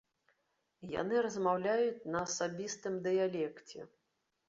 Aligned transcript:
Яны 1.01 1.15
размаўляюць 1.27 2.05
на 2.17 2.25
асабістым 2.31 2.93
дыялекце. 3.09 3.91